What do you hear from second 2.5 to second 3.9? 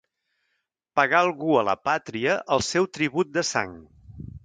el seu tribut de sang.